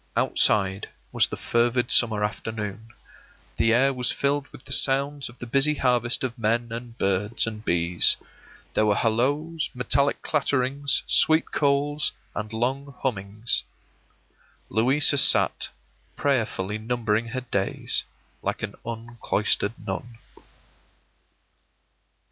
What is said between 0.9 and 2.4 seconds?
was the fervid summer